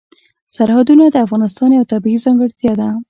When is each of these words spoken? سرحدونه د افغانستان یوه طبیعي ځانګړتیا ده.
سرحدونه 0.55 1.05
د 1.09 1.15
افغانستان 1.25 1.69
یوه 1.77 1.89
طبیعي 1.93 2.19
ځانګړتیا 2.25 2.73
ده. 2.79 2.87